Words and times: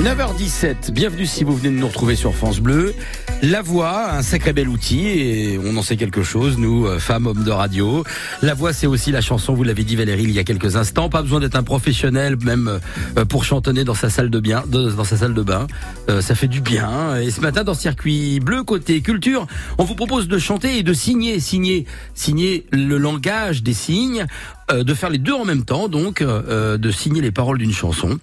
9h17, 0.00 0.92
bienvenue 0.92 1.26
si 1.26 1.44
vous 1.44 1.54
venez 1.54 1.76
de 1.76 1.78
nous 1.78 1.86
retrouver 1.86 2.16
sur 2.16 2.34
France 2.34 2.60
Bleu. 2.60 2.94
La 3.42 3.60
voix, 3.60 4.12
un 4.12 4.22
sacré 4.22 4.54
bel 4.54 4.66
outil 4.66 5.08
et 5.08 5.60
on 5.62 5.76
en 5.76 5.82
sait 5.82 5.98
quelque 5.98 6.22
chose, 6.22 6.56
nous, 6.56 6.86
euh, 6.86 6.98
femmes, 6.98 7.26
hommes 7.26 7.44
de 7.44 7.50
radio. 7.50 8.02
La 8.40 8.54
voix, 8.54 8.72
c'est 8.72 8.86
aussi 8.86 9.12
la 9.12 9.20
chanson, 9.20 9.52
vous 9.52 9.62
l'avez 9.62 9.84
dit 9.84 9.96
Valérie 9.96 10.22
il 10.22 10.30
y 10.30 10.38
a 10.38 10.44
quelques 10.44 10.76
instants. 10.76 11.10
Pas 11.10 11.20
besoin 11.20 11.38
d'être 11.40 11.54
un 11.54 11.62
professionnel 11.62 12.38
même 12.42 12.80
euh, 13.18 13.26
pour 13.26 13.44
chantonner 13.44 13.84
dans 13.84 13.94
sa 13.94 14.08
salle 14.08 14.30
de 14.30 14.40
bien, 14.40 14.64
dans 14.66 15.04
sa 15.04 15.18
salle 15.18 15.34
de 15.34 15.42
bain. 15.42 15.66
Euh, 16.08 16.22
ça 16.22 16.34
fait 16.34 16.48
du 16.48 16.62
bien. 16.62 17.16
Et 17.16 17.30
ce 17.30 17.42
matin, 17.42 17.62
dans 17.62 17.74
Circuit 17.74 18.40
Bleu, 18.40 18.62
côté 18.62 19.02
culture, 19.02 19.46
on 19.76 19.84
vous 19.84 19.94
propose 19.94 20.28
de 20.28 20.38
chanter 20.38 20.78
et 20.78 20.82
de 20.82 20.94
signer, 20.94 21.40
signer, 21.40 21.84
signer 22.14 22.64
le 22.72 22.96
langage 22.96 23.62
des 23.62 23.74
signes 23.74 24.26
de 24.72 24.94
faire 24.94 25.10
les 25.10 25.18
deux 25.18 25.32
en 25.32 25.44
même 25.44 25.64
temps, 25.64 25.88
donc 25.88 26.22
de 26.22 26.90
signer 26.90 27.20
les 27.20 27.32
paroles 27.32 27.58
d'une 27.58 27.72
chanson 27.72 28.18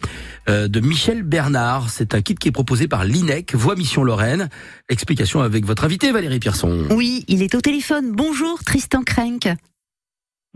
de 0.48 0.80
Michel 0.80 1.24
Bernard. 1.24 1.90
C'est 1.90 2.16
un 2.16 2.22
kit 2.22 2.36
qui 2.36 2.48
est 2.48 2.52
proposé 2.52 2.88
par 2.88 3.04
l'INEC, 3.04 3.56
Voix 3.56 3.76
Mission 3.76 4.04
Lorraine. 4.04 4.50
Explication 4.90 5.42
avec 5.42 5.66
votre 5.66 5.84
invité 5.84 6.12
Valérie 6.12 6.40
Pierson. 6.40 6.86
Oui, 6.92 7.26
il 7.28 7.42
est 7.42 7.56
au 7.56 7.62
téléphone. 7.62 8.12
Bonjour 8.14 8.64
Tristan 8.64 9.04
Krenk. 9.04 9.50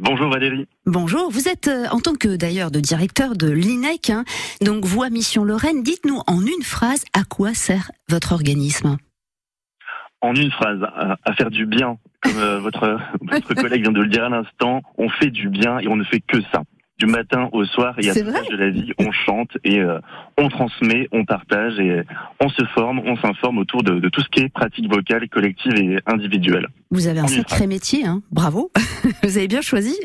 Bonjour 0.02 0.32
Valérie. 0.32 0.68
Bonjour, 0.88 1.30
vous 1.30 1.48
êtes 1.48 1.70
en 1.92 2.00
tant 2.00 2.16
que 2.16 2.36
d'ailleurs 2.36 2.72
de 2.72 2.80
directeur 2.80 3.36
de 3.36 3.48
l'INEC, 3.48 4.10
hein, 4.10 4.24
donc 4.60 4.84
Voix 4.84 5.12
Mission 5.12 5.44
Lorraine, 5.44 5.84
dites-nous 5.84 6.20
en 6.26 6.42
une 6.42 6.64
phrase 6.64 7.04
à 7.14 7.24
quoi 7.24 7.54
sert 7.54 7.92
votre 8.10 8.32
organisme? 8.32 8.98
En 10.22 10.34
une 10.34 10.50
phrase, 10.50 10.80
à, 10.84 11.34
faire 11.34 11.52
du 11.52 11.68
bien. 11.68 11.98
Comme 12.22 12.60
votre, 12.60 13.00
votre 13.22 13.54
collègue 13.56 13.82
vient 13.82 13.92
de 13.92 14.02
le 14.02 14.08
dire 14.08 14.26
à 14.26 14.30
l'instant, 14.30 14.82
on 14.98 15.10
fait 15.10 15.32
du 15.32 15.50
bien 15.50 15.80
et 15.80 15.88
on 15.88 15.96
ne 15.96 16.04
fait 16.04 16.22
que 16.22 16.42
ça 16.54 16.64
du 17.02 17.08
matin 17.08 17.50
au 17.52 17.66
soir 17.66 17.96
et 17.98 18.10
à 18.10 18.14
tout 18.14 18.22
de 18.22 18.56
la 18.58 18.70
vie, 18.70 18.92
on 19.00 19.12
chante 19.12 19.58
et 19.64 19.80
euh, 19.80 20.00
on 20.38 20.50
transmet, 20.50 21.08
on 21.12 21.26
partage 21.26 21.80
et 21.80 22.04
on 22.40 22.48
se 22.50 22.64
forme, 22.76 23.00
on 23.00 23.16
s'informe 23.18 23.58
autour 23.58 23.82
de, 23.82 24.08
tout 24.10 24.22
ce 24.22 24.30
qui 24.30 24.42
est 24.42 24.50
pratique 24.50 24.88
vocale, 24.88 25.28
collective 25.28 25.74
et 25.76 25.98
individuelle. 26.06 26.68
Vous 26.92 27.08
avez 27.08 27.20
un 27.20 27.28
sacré 27.28 27.66
métier, 27.66 28.06
hein 28.06 28.22
bravo. 28.32 28.72
Vous 29.24 29.38
avez 29.38 29.48
bien 29.48 29.62
choisi. 29.62 29.98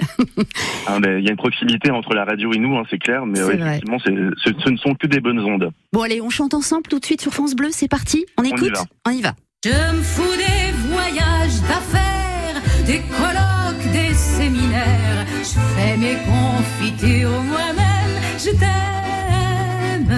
Ah, 0.86 0.98
il 1.02 1.24
y 1.24 1.28
a 1.28 1.30
une 1.30 1.36
proximité 1.36 1.90
entre 1.90 2.14
la 2.14 2.24
radio 2.24 2.52
et 2.52 2.58
nous, 2.58 2.76
hein, 2.76 2.84
c'est 2.88 2.98
clair, 2.98 3.26
mais 3.26 3.40
effectivement, 3.40 3.98
ce, 3.98 4.10
ne 4.10 4.76
sont 4.76 4.94
que 4.94 5.06
des 5.06 5.20
bonnes 5.20 5.40
ondes. 5.40 5.70
Bon 5.92 6.00
allez, 6.00 6.22
on 6.22 6.30
chante 6.30 6.54
ensemble 6.54 6.84
tout 6.88 6.98
de 6.98 7.04
suite 7.04 7.20
sur 7.20 7.32
France 7.32 7.54
Bleu, 7.54 7.68
c'est 7.72 7.88
parti, 7.88 8.24
on 8.38 8.44
écoute, 8.44 8.72
on 9.06 9.10
y 9.10 9.20
va. 9.20 9.34
Je 9.64 9.70
me 9.70 10.02
fous 10.02 10.36
des 10.36 10.55
des 12.86 13.00
colloques, 13.18 13.92
des 13.92 14.14
séminaires, 14.14 15.26
je 15.42 15.58
fais 15.74 15.96
mes 15.96 16.16
confitures 16.30 17.42
moi-même, 17.42 18.14
je 18.38 18.50
t'aime. 18.50 20.14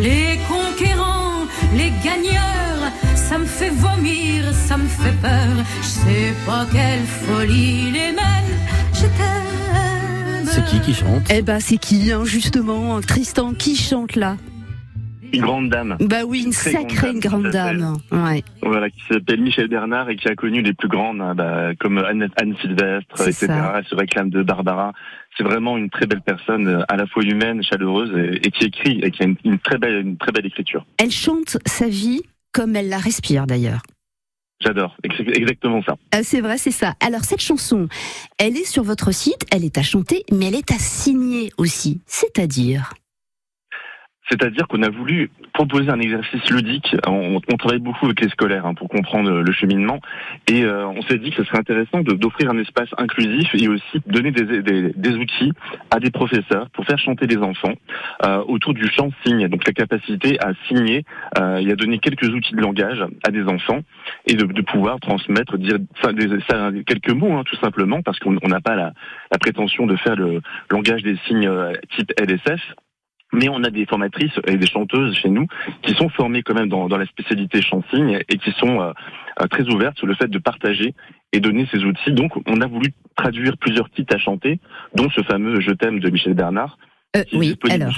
Les 0.00 0.38
conquérants, 0.48 1.46
les 1.76 1.92
gagneurs, 2.04 2.90
ça 3.14 3.38
me 3.38 3.46
fait 3.46 3.70
vomir, 3.70 4.52
ça 4.54 4.76
me 4.76 4.88
fait 4.88 5.16
peur, 5.22 5.54
je 5.82 5.86
sais 5.86 6.34
pas 6.46 6.66
quelle 6.72 7.06
folie 7.06 7.90
les 7.92 8.12
mène, 8.12 8.52
je 8.94 9.06
t'aime. 9.18 10.46
C'est 10.52 10.64
qui 10.64 10.80
qui 10.80 10.94
chante? 10.94 11.22
Eh 11.30 11.42
ben 11.42 11.60
c'est 11.60 11.76
qui 11.76 12.10
hein, 12.10 12.24
justement 12.24 13.00
Tristan 13.00 13.54
qui 13.54 13.76
chante 13.76 14.16
là? 14.16 14.36
Une 15.32 15.40
grande 15.40 15.68
dame. 15.70 15.96
Bah 16.00 16.24
oui, 16.26 16.44
une 16.44 16.52
sacrée 16.52 17.14
grande, 17.14 17.48
dame. 17.50 17.96
Ouais. 18.10 18.42
Voilà, 18.62 18.90
qui 18.90 19.00
s'appelle 19.08 19.40
Michel 19.40 19.68
Bernard 19.68 20.10
et 20.10 20.16
qui 20.16 20.28
a 20.28 20.34
connu 20.34 20.62
les 20.62 20.74
plus 20.74 20.88
grandes, 20.88 21.20
hein, 21.20 21.34
bah, 21.34 21.74
comme 21.78 21.98
Anne, 21.98 22.28
Anne 22.36 22.54
Sylvestre, 22.60 23.20
etc. 23.22 23.48
Elle 23.76 23.84
se 23.84 23.94
réclame 23.94 24.30
de 24.30 24.42
Barbara. 24.42 24.92
C'est 25.36 25.44
vraiment 25.44 25.78
une 25.78 25.90
très 25.90 26.06
belle 26.06 26.22
personne, 26.22 26.66
euh, 26.66 26.82
à 26.88 26.96
la 26.96 27.06
fois 27.06 27.22
humaine, 27.22 27.62
chaleureuse 27.62 28.12
et, 28.42 28.50
qui 28.50 28.64
écrit 28.64 29.00
et 29.02 29.10
qui 29.10 29.22
a 29.22 29.26
une, 29.44 29.58
très 29.58 29.78
belle, 29.78 30.06
une 30.06 30.16
très 30.16 30.32
belle 30.32 30.46
écriture. 30.46 30.84
Elle 30.98 31.10
chante 31.10 31.56
sa 31.66 31.88
vie 31.88 32.22
comme 32.52 32.76
elle 32.76 32.88
la 32.88 32.98
respire 32.98 33.46
d'ailleurs. 33.46 33.80
J'adore, 34.62 34.94
exactement 35.02 35.82
ça. 35.82 35.96
Euh, 36.14 36.20
c'est 36.22 36.42
vrai, 36.42 36.58
c'est 36.58 36.70
ça. 36.70 36.94
Alors 37.00 37.24
cette 37.24 37.40
chanson, 37.40 37.88
elle 38.36 38.58
est 38.58 38.66
sur 38.66 38.82
votre 38.82 39.10
site, 39.10 39.46
elle 39.50 39.64
est 39.64 39.78
à 39.78 39.82
chanter, 39.82 40.24
mais 40.30 40.48
elle 40.48 40.56
est 40.56 40.70
à 40.70 40.78
signer 40.78 41.50
aussi. 41.56 42.02
C'est-à-dire 42.04 42.92
c'est-à-dire 44.30 44.68
qu'on 44.68 44.82
a 44.82 44.88
voulu 44.88 45.30
proposer 45.52 45.90
un 45.90 46.00
exercice 46.00 46.48
ludique. 46.50 46.96
On, 47.06 47.40
travaille 47.58 47.80
beaucoup 47.80 48.06
avec 48.06 48.20
les 48.20 48.28
scolaires 48.30 48.64
hein, 48.64 48.74
pour 48.74 48.88
comprendre 48.88 49.30
le 49.30 49.52
cheminement, 49.52 50.00
et 50.48 50.64
euh, 50.64 50.86
on 50.86 51.02
s'est 51.02 51.18
dit 51.18 51.30
que 51.30 51.36
ce 51.36 51.44
serait 51.44 51.58
intéressant 51.58 52.00
d'offrir 52.00 52.50
un 52.50 52.58
espace 52.58 52.88
inclusif 52.96 53.54
et 53.54 53.68
aussi 53.68 54.00
donner 54.06 54.30
des, 54.30 54.62
des, 54.94 55.14
outils 55.16 55.52
à 55.90 56.00
des 56.00 56.10
professeurs 56.10 56.70
pour 56.70 56.86
faire 56.86 56.98
chanter 56.98 57.26
les 57.26 57.36
enfants 57.36 57.74
euh, 58.24 58.42
autour 58.46 58.72
du 58.72 58.88
chant 58.88 59.10
signe. 59.26 59.48
Donc 59.48 59.66
la 59.66 59.72
capacité 59.72 60.38
à 60.40 60.52
signer 60.68 61.04
euh, 61.38 61.58
et 61.58 61.72
à 61.72 61.76
donner 61.76 61.98
quelques 61.98 62.28
outils 62.28 62.54
de 62.54 62.60
langage 62.62 63.04
à 63.26 63.30
des 63.30 63.44
enfants 63.44 63.80
et 64.26 64.34
de, 64.34 64.46
de 64.46 64.62
pouvoir 64.62 65.00
transmettre, 65.00 65.58
dire 65.58 65.78
des, 65.78 66.84
quelques 66.84 67.12
mots 67.12 67.32
hein, 67.32 67.42
tout 67.44 67.56
simplement, 67.56 68.00
parce 68.02 68.18
qu'on 68.20 68.32
n'a 68.32 68.60
pas 68.60 68.76
la, 68.76 68.92
la 69.30 69.38
prétention 69.38 69.86
de 69.86 69.96
faire 69.96 70.16
le 70.16 70.40
langage 70.70 71.02
des 71.02 71.16
signes 71.26 71.48
euh, 71.48 71.72
type 71.96 72.12
LSF 72.18 72.60
mais 73.32 73.48
on 73.48 73.62
a 73.64 73.70
des 73.70 73.86
formatrices 73.86 74.32
et 74.46 74.56
des 74.56 74.66
chanteuses 74.66 75.14
chez 75.16 75.30
nous 75.30 75.46
qui 75.82 75.94
sont 75.94 76.08
formées 76.08 76.42
quand 76.42 76.54
même 76.54 76.68
dans, 76.68 76.88
la 76.88 77.06
spécialité 77.06 77.62
chansigne 77.62 78.20
et 78.28 78.38
qui 78.38 78.52
sont 78.52 78.80
euh, 78.80 78.92
très 79.50 79.68
ouvertes 79.68 79.96
sur 79.98 80.06
le 80.06 80.14
fait 80.14 80.28
de 80.28 80.38
partager 80.38 80.94
et 81.32 81.40
donner 81.40 81.66
ces 81.70 81.84
outils. 81.84 82.12
Donc 82.12 82.32
on 82.46 82.60
a 82.60 82.66
voulu 82.66 82.92
traduire 83.16 83.56
plusieurs 83.56 83.90
titres 83.90 84.14
à 84.14 84.18
chanter, 84.18 84.60
dont 84.94 85.08
ce 85.10 85.22
fameux 85.22 85.60
Je 85.60 85.70
t'aime 85.72 86.00
de 86.00 86.10
Michel 86.10 86.34
Bernard, 86.34 86.78
euh, 87.16 87.24
oui, 87.32 87.56
alors 87.68 87.92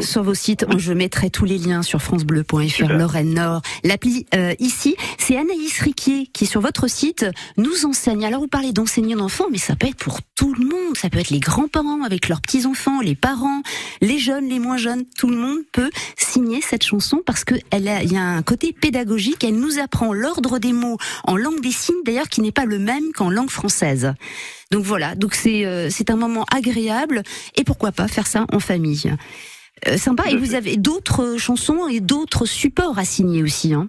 sur, 0.00 0.22
vos 0.22 0.32
sites, 0.32 0.64
je 0.78 0.94
mettrai 0.94 1.28
tous 1.28 1.44
les 1.44 1.58
liens 1.58 1.82
sur 1.82 2.00
francebleu.fr, 2.00 2.94
Lorraine 2.94 3.34
Nord. 3.34 3.60
L'appli 3.82 4.24
euh, 4.34 4.54
ici, 4.58 4.96
c'est 5.18 5.36
Anaïs 5.36 5.78
Riquier 5.80 6.28
qui 6.32 6.46
sur 6.46 6.62
votre 6.62 6.88
site 6.88 7.26
nous 7.58 7.84
enseigne. 7.84 8.24
Alors 8.24 8.40
vous 8.40 8.48
parlez 8.48 8.72
d'enseigner 8.72 9.16
d'enfants, 9.16 9.48
mais 9.52 9.58
ça 9.58 9.76
peut 9.76 9.86
être 9.86 9.96
pour 9.96 10.20
tout 10.34 10.54
le 10.54 10.64
monde. 10.64 10.96
Ça 10.96 11.10
peut 11.10 11.18
être 11.18 11.28
les 11.28 11.40
grands-parents 11.40 12.02
avec 12.04 12.30
leurs 12.30 12.40
petits-enfants, 12.40 13.02
les 13.02 13.14
parents, 13.14 13.62
les 14.00 14.18
jeunes, 14.18 14.48
les 14.48 14.58
moins 14.58 14.78
jeunes. 14.78 15.04
Tout 15.18 15.28
le 15.28 15.36
monde 15.36 15.58
peut 15.70 15.90
signer 16.16 16.62
cette 16.62 16.84
chanson 16.84 17.20
parce 17.26 17.44
que 17.44 17.56
elle 17.70 17.86
a, 17.86 18.02
il 18.02 18.14
y 18.14 18.16
a 18.16 18.22
un 18.22 18.42
côté 18.42 18.72
pédagogique. 18.72 19.44
Elle 19.44 19.56
nous 19.56 19.78
apprend 19.78 20.14
l'ordre 20.14 20.58
des 20.58 20.72
mots 20.72 20.96
en 21.24 21.36
langue 21.36 21.60
des 21.60 21.70
signes, 21.70 22.02
d'ailleurs, 22.06 22.30
qui 22.30 22.40
n'est 22.40 22.50
pas 22.50 22.64
le 22.64 22.78
même 22.78 23.12
qu'en 23.12 23.28
langue 23.28 23.50
française. 23.50 24.14
Donc 24.74 24.82
voilà, 24.82 25.14
donc 25.14 25.34
c'est 25.34 25.64
euh, 25.66 25.86
c'est 25.88 26.10
un 26.10 26.16
moment 26.16 26.44
agréable 26.52 27.22
et 27.56 27.62
pourquoi 27.62 27.92
pas 27.92 28.08
faire 28.08 28.26
ça 28.26 28.44
en 28.52 28.58
famille. 28.58 29.14
Euh, 29.86 29.96
sympa. 29.96 30.24
Et 30.32 30.36
vous 30.36 30.56
avez 30.56 30.76
d'autres 30.76 31.36
chansons 31.38 31.86
et 31.86 32.00
d'autres 32.00 32.44
supports 32.44 32.98
à 32.98 33.04
signer 33.04 33.44
aussi. 33.44 33.72
Hein? 33.72 33.88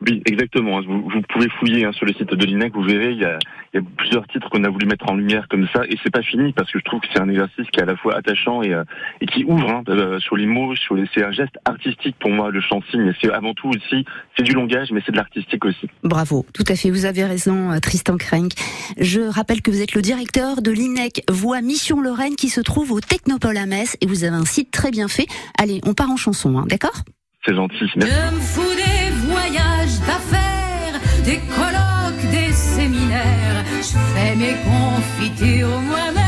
Oui, 0.00 0.22
exactement. 0.24 0.80
Vous, 0.80 1.02
vous 1.02 1.20
pouvez 1.28 1.50
fouiller 1.60 1.84
hein, 1.84 1.92
sur 1.92 2.06
le 2.06 2.14
site 2.14 2.32
de 2.32 2.46
l'INEC, 2.46 2.72
vous 2.72 2.84
verrez, 2.84 3.12
il 3.12 3.18
y 3.18 3.26
a, 3.26 3.38
il 3.72 3.80
y 3.80 3.82
a 3.82 3.86
plusieurs 3.96 4.26
titres 4.28 4.48
qu'on 4.50 4.64
a 4.64 4.68
voulu 4.68 4.86
mettre 4.86 5.10
en 5.10 5.14
lumière 5.14 5.46
comme 5.48 5.66
ça, 5.72 5.82
et 5.88 5.96
c'est 6.02 6.12
pas 6.12 6.22
fini 6.22 6.52
parce 6.52 6.70
que 6.70 6.78
je 6.78 6.84
trouve 6.84 7.00
que 7.00 7.06
c'est 7.12 7.20
un 7.20 7.28
exercice 7.28 7.66
qui 7.72 7.80
est 7.80 7.82
à 7.82 7.86
la 7.86 7.96
fois 7.96 8.16
attachant 8.16 8.62
et, 8.62 8.72
euh, 8.72 8.84
et 9.20 9.26
qui 9.26 9.44
ouvre 9.44 9.68
hein, 9.68 9.82
euh, 9.88 10.18
sur 10.20 10.36
les 10.36 10.46
mots, 10.46 10.74
sur 10.76 10.94
les 10.94 11.04
c'est 11.14 11.24
un 11.24 11.32
geste 11.32 11.58
artistique 11.64 12.16
pour 12.18 12.30
moi 12.30 12.50
le 12.50 12.60
chant 12.60 12.80
signe. 12.90 13.12
C'est 13.20 13.30
avant 13.32 13.54
tout 13.54 13.68
aussi, 13.68 14.04
c'est 14.36 14.42
du 14.42 14.52
langage, 14.52 14.90
mais 14.92 15.02
c'est 15.04 15.12
de 15.12 15.16
l'artistique 15.16 15.64
aussi. 15.64 15.88
Bravo, 16.02 16.44
tout 16.54 16.64
à 16.68 16.76
fait. 16.76 16.90
Vous 16.90 17.04
avez 17.04 17.24
raison, 17.24 17.72
euh, 17.72 17.78
Tristan 17.78 18.16
Krenk. 18.16 18.52
Je 18.98 19.20
rappelle 19.20 19.62
que 19.62 19.70
vous 19.70 19.82
êtes 19.82 19.94
le 19.94 20.02
directeur 20.02 20.62
de 20.62 20.70
l'INEC 20.70 21.22
Voix 21.30 21.60
Mission 21.60 22.00
Lorraine 22.00 22.36
qui 22.36 22.48
se 22.48 22.60
trouve 22.60 22.92
au 22.92 23.00
Technopole 23.00 23.56
à 23.56 23.66
Metz, 23.66 23.96
et 24.00 24.06
vous 24.06 24.24
avez 24.24 24.36
un 24.36 24.44
site 24.44 24.70
très 24.70 24.90
bien 24.90 25.08
fait. 25.08 25.26
Allez, 25.58 25.80
on 25.86 25.94
part 25.94 26.10
en 26.10 26.16
chanson, 26.16 26.58
hein, 26.58 26.64
d'accord? 26.68 27.04
C'est 27.44 27.54
gentil. 27.54 27.90
Merci 27.96 28.60
voyages 29.32 29.98
d'affaires, 30.06 31.00
des 31.24 31.40
colloques, 31.54 32.30
des 32.30 32.52
séminaires. 32.52 33.61
Mes 34.34 34.56
confitures 34.64 35.78
moi-même, 35.82 36.21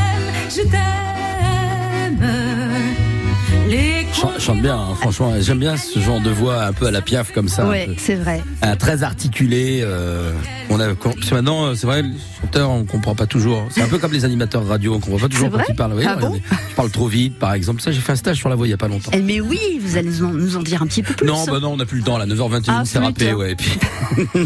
Les 4.15 4.39
chante 4.39 4.61
bien, 4.61 4.77
hein, 4.77 4.95
franchement. 4.99 5.33
J'aime 5.39 5.59
bien 5.59 5.77
ce 5.77 5.99
genre 5.99 6.21
de 6.21 6.29
voix 6.29 6.63
un 6.63 6.73
peu 6.73 6.87
à 6.87 6.91
la 6.91 7.01
piaf 7.01 7.33
comme 7.33 7.49
ça. 7.49 7.67
Oui, 7.67 7.95
c'est 7.97 8.15
vrai. 8.15 8.41
très 8.79 9.03
articulé. 9.03 9.81
Euh, 9.83 10.31
on 10.69 10.79
a, 10.79 10.87
maintenant, 11.31 11.65
euh, 11.65 11.75
c'est 11.75 11.87
vrai, 11.87 12.01
les 12.01 12.13
chanteurs, 12.41 12.69
on 12.69 12.85
comprend 12.85 13.15
pas 13.15 13.27
toujours. 13.27 13.65
C'est 13.69 13.81
un 13.81 13.87
peu 13.87 13.97
comme 13.97 14.13
les 14.13 14.25
animateurs 14.25 14.65
radio, 14.65 14.95
on 14.95 14.99
comprend 14.99 15.19
pas 15.19 15.29
toujours 15.29 15.51
quand 15.51 15.63
ils 15.67 15.75
parlent. 15.75 15.93
Oui, 15.93 16.05
ah 16.07 16.17
je 16.69 16.75
parle 16.75 16.89
trop 16.89 17.07
vite, 17.07 17.37
par 17.37 17.53
exemple. 17.53 17.81
Ça, 17.81 17.91
j'ai 17.91 17.99
fait 17.99 18.13
un 18.13 18.17
stage 18.17 18.37
sur 18.37 18.49
la 18.49 18.55
voix 18.55 18.67
il 18.67 18.71
y 18.71 18.73
a 18.73 18.77
pas 18.77 18.87
longtemps. 18.87 19.11
Eh, 19.13 19.21
mais 19.21 19.41
oui, 19.41 19.79
vous 19.81 19.97
allez 19.97 20.09
nous 20.09 20.57
en 20.57 20.61
dire 20.61 20.81
un 20.81 20.87
petit 20.87 21.03
peu 21.03 21.13
plus. 21.13 21.27
Non, 21.27 21.45
bah 21.45 21.59
non, 21.59 21.73
on 21.73 21.77
n'a 21.77 21.85
plus 21.85 21.99
le 21.99 22.03
temps 22.03 22.17
là. 22.17 22.25
9h21, 22.25 22.63
ah, 22.67 22.83
c'est 22.85 22.99
râpé, 22.99 23.33
ouais. 23.33 23.55
puis... 23.55 23.71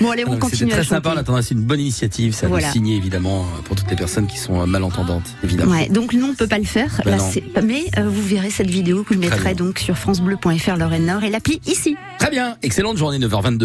bon, 0.00 0.10
allez, 0.10 0.24
on 0.26 0.38
continue. 0.38 0.70
C'était 0.70 0.82
très 0.82 0.84
sympa. 0.84 1.14
On 1.26 1.32
aussi 1.34 1.54
une 1.54 1.62
bonne 1.62 1.80
initiative, 1.80 2.34
ça 2.34 2.46
voilà. 2.46 2.70
signer 2.70 2.96
évidemment 2.96 3.46
pour 3.64 3.76
toutes 3.76 3.90
les 3.90 3.96
personnes 3.96 4.26
qui 4.26 4.38
sont 4.38 4.66
malentendantes, 4.66 5.34
évidemment. 5.42 5.72
Ouais, 5.72 5.88
donc 5.88 6.12
nous 6.12 6.26
on 6.26 6.34
peut 6.34 6.46
pas 6.46 6.58
le 6.58 6.64
faire. 6.64 7.00
Bah 7.04 7.12
là, 7.16 7.62
mais 7.62 7.84
euh, 7.98 8.08
vous 8.08 8.22
verrez 8.22 8.50
cette 8.50 8.70
vidéo 8.70 9.02
que 9.02 9.13
je 9.14 9.18
mettrai 9.20 9.54
donc 9.54 9.78
sur 9.78 9.96
francebleu.fr 9.96 10.76
Lorraine 10.76 11.06
Nord 11.06 11.22
et 11.22 11.30
l'appli 11.30 11.60
ici. 11.66 11.96
Très 12.18 12.30
bien, 12.30 12.56
excellente 12.62 12.96
journée 12.96 13.18
9h22. 13.18 13.62